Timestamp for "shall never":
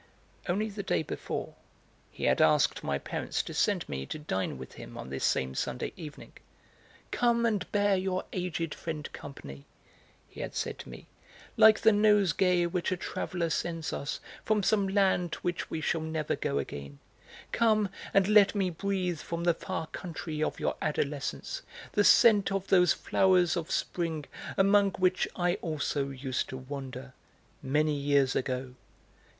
15.81-16.35